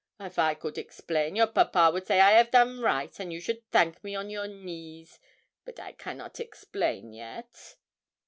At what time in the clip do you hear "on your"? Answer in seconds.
4.15-4.47